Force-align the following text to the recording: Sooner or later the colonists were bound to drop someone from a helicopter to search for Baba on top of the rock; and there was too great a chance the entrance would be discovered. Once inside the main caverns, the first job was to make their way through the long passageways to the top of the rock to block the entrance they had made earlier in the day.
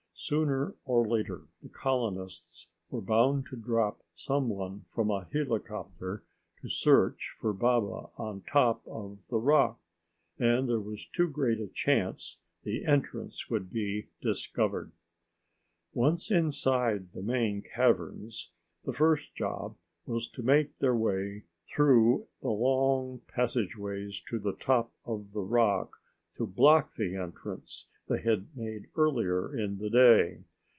Sooner 0.13 0.75
or 0.85 1.03
later 1.07 1.47
the 1.61 1.67
colonists 1.69 2.67
were 2.91 3.01
bound 3.01 3.47
to 3.47 3.55
drop 3.55 4.03
someone 4.13 4.81
from 4.85 5.09
a 5.09 5.27
helicopter 5.33 6.23
to 6.61 6.69
search 6.69 7.33
for 7.39 7.53
Baba 7.53 8.09
on 8.19 8.41
top 8.41 8.83
of 8.87 9.17
the 9.31 9.39
rock; 9.39 9.79
and 10.37 10.69
there 10.69 10.79
was 10.79 11.07
too 11.07 11.27
great 11.27 11.59
a 11.59 11.65
chance 11.65 12.37
the 12.61 12.85
entrance 12.85 13.49
would 13.49 13.71
be 13.71 14.09
discovered. 14.21 14.91
Once 15.91 16.29
inside 16.29 17.13
the 17.13 17.23
main 17.23 17.63
caverns, 17.63 18.51
the 18.85 18.93
first 18.93 19.33
job 19.33 19.75
was 20.05 20.27
to 20.27 20.43
make 20.43 20.77
their 20.77 20.95
way 20.95 21.45
through 21.65 22.27
the 22.43 22.49
long 22.49 23.21
passageways 23.27 24.21
to 24.27 24.37
the 24.37 24.53
top 24.53 24.91
of 25.03 25.31
the 25.33 25.41
rock 25.41 25.97
to 26.37 26.45
block 26.45 26.93
the 26.93 27.15
entrance 27.15 27.87
they 28.07 28.19
had 28.21 28.45
made 28.57 28.87
earlier 28.95 29.55
in 29.55 29.77
the 29.77 29.89
day. 29.89 30.43